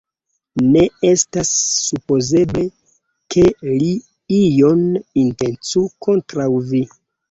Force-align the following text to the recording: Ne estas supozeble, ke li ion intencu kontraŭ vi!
Ne 0.69 0.85
estas 1.09 1.51
supozeble, 1.73 2.65
ke 3.37 3.47
li 3.77 3.93
ion 4.43 4.85
intencu 5.29 5.89
kontraŭ 6.11 6.55
vi! 6.77 6.89